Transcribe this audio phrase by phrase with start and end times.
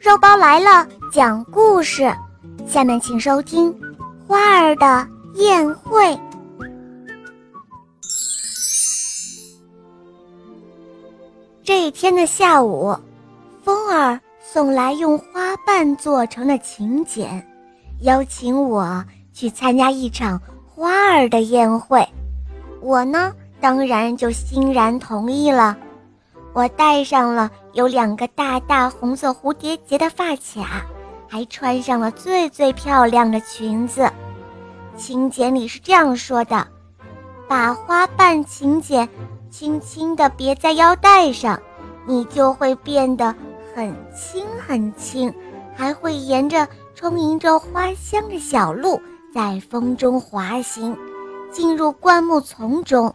[0.00, 2.12] 肉包来了，讲故事。
[2.66, 3.72] 下面请收听
[4.26, 6.04] 《花儿的宴会》。
[11.64, 12.96] 这一天的下午，
[13.62, 17.44] 风儿送来用花瓣做成的请柬，
[18.00, 22.06] 邀请我去参加一场花儿的宴会。
[22.80, 25.76] 我呢，当然就欣然同意了。
[26.54, 30.84] 我戴上了有两个大大红色蝴蝶结的发卡，
[31.26, 34.10] 还穿上了最最漂亮的裙子。
[34.94, 36.68] 请柬里是这样说的
[37.48, 39.08] ：“把花瓣请柬
[39.50, 41.58] 轻轻地别在腰带上，
[42.06, 43.34] 你就会变得
[43.74, 45.34] 很轻很轻，
[45.74, 49.00] 还会沿着充盈着花香的小路
[49.32, 50.94] 在风中滑行，
[51.50, 53.14] 进入灌木丛中。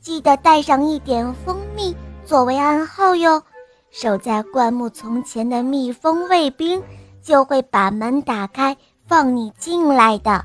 [0.00, 1.94] 记得带上一点蜂蜜。”
[2.32, 3.42] 作为暗号哟，
[3.90, 6.82] 守在灌木丛前的蜜蜂卫兵
[7.20, 8.74] 就会把门打开，
[9.06, 10.42] 放你进来的。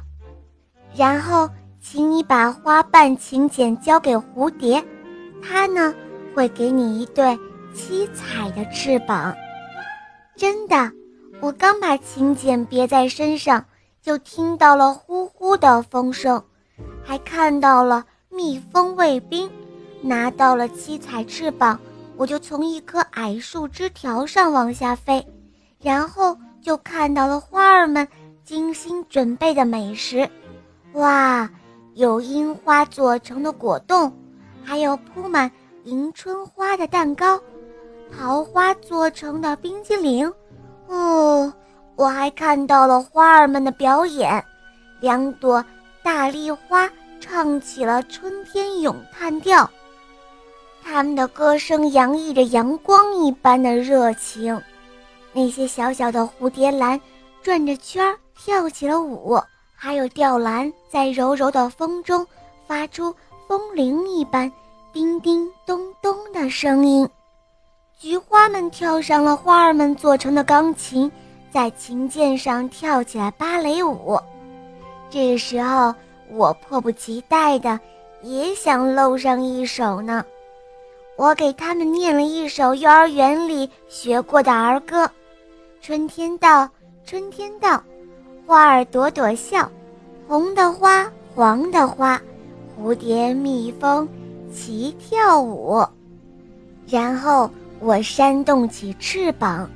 [0.93, 1.49] 然后，
[1.79, 4.83] 请你把花瓣请柬交给蝴蝶，
[5.41, 5.95] 它呢
[6.35, 7.39] 会给你一对
[7.73, 9.33] 七彩的翅膀。
[10.35, 10.91] 真的，
[11.39, 13.63] 我刚把请柬别在身上，
[14.01, 16.43] 就听到了呼呼的风声，
[17.01, 19.49] 还看到了蜜蜂卫兵。
[20.07, 21.79] 拿到了七彩翅膀，
[22.15, 25.25] 我就从一棵矮树枝条上往下飞，
[25.81, 28.07] 然后就看到了花儿们
[28.43, 30.27] 精心准备的美食。
[30.93, 31.49] 哇，
[31.95, 34.11] 有樱花做成的果冻，
[34.63, 35.51] 还有铺满
[35.83, 37.39] 迎春花的蛋糕，
[38.15, 40.31] 桃花做成的冰激凌。
[40.87, 41.53] 哦，
[41.95, 44.43] 我还看到了花儿们的表演，
[45.01, 45.63] 两朵
[46.01, 49.69] 大丽花唱起了春天咏叹调。
[50.89, 54.59] 他们的歌声洋溢着阳光一般的热情，
[55.33, 56.99] 那些小小的蝴蝶兰
[57.43, 59.37] 转着圈儿跳起了舞，
[59.75, 62.25] 还有吊兰在柔柔的风中
[62.65, 63.13] 发出
[63.49, 64.49] 风铃一般
[64.93, 67.07] 叮叮咚咚的声音。
[67.99, 71.11] 菊花们跳上了花儿们做成的钢琴，
[71.51, 74.17] 在琴键上跳起来芭蕾舞。
[75.09, 75.93] 这个时候，
[76.31, 77.77] 我迫不及待的
[78.23, 80.23] 也想露上一手呢。
[81.17, 85.09] 我给他们念了一首幼儿园里学过的儿歌
[85.81, 86.69] ：“春天到，
[87.07, 87.83] 春天到，
[88.45, 89.69] 花儿朵朵笑，
[90.27, 92.21] 红的花，黄的花，
[92.79, 94.07] 蝴蝶、蜜蜂
[94.53, 95.83] 齐跳舞。”
[96.87, 97.49] 然后
[97.79, 99.67] 我扇动起翅膀，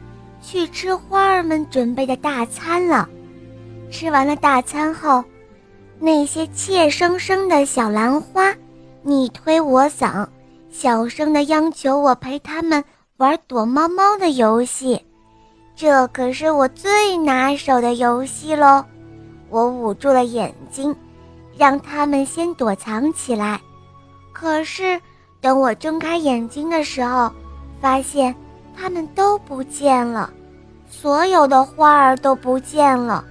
[0.44, 3.10] 去吃花儿们准备的大餐了。
[3.90, 5.24] 吃完了大餐后，
[5.98, 8.54] 那些怯生生的小兰花，
[9.02, 10.28] 你推我搡。
[10.72, 12.84] 小声的央求我陪他们
[13.18, 15.06] 玩躲猫猫的游戏，
[15.76, 18.84] 这可是我最拿手的游戏喽！
[19.50, 20.96] 我捂住了眼睛，
[21.58, 23.60] 让他们先躲藏起来。
[24.32, 25.00] 可是
[25.42, 27.30] 等我睁开眼睛的时候，
[27.82, 28.34] 发现
[28.76, 30.32] 他们都不见了，
[30.90, 33.24] 所有的花儿都不见了，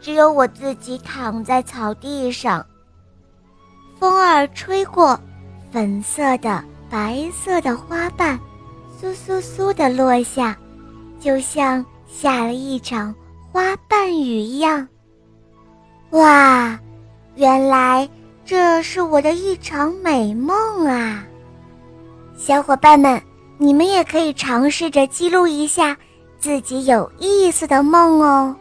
[0.00, 2.64] 只有我自己躺在草地上。
[4.00, 5.20] 风儿吹过，
[5.70, 6.64] 粉色的。
[6.88, 8.38] 白色的花瓣，
[9.00, 10.56] 簌簌簌地落下，
[11.20, 13.14] 就像下了一场
[13.52, 14.86] 花瓣雨一样。
[16.10, 16.78] 哇，
[17.34, 18.08] 原来
[18.44, 21.24] 这是我的一场美梦啊！
[22.36, 23.20] 小伙伴们，
[23.58, 25.96] 你们也可以尝试着记录一下
[26.38, 28.54] 自己有意思的梦哦。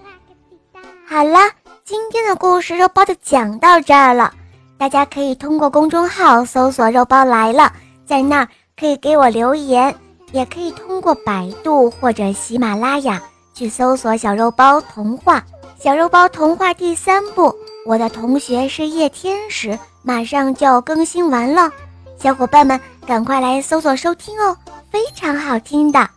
[1.06, 1.38] 好了，
[1.84, 4.34] 今天的故事肉包就讲到这儿了，
[4.78, 7.72] 大家可以通过公众号搜索“肉包来了”。
[8.06, 8.48] 在那儿
[8.80, 9.94] 可以给我留言，
[10.32, 13.22] 也可以通过百度或者喜马拉雅
[13.54, 15.40] 去搜索《小肉包童话》。
[15.84, 17.54] 《小肉包童话》第三部，
[17.86, 21.72] 我的同学是夜天使，马上就要更新完了，
[22.20, 24.58] 小伙伴们赶快来搜索收听哦，
[24.92, 26.10] 非常好听的。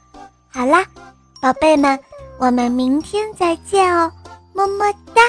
[0.49, 0.85] 好啦，
[1.43, 1.99] 宝贝们，
[2.39, 4.11] 我们明天再见哦，
[4.55, 5.23] 么么哒。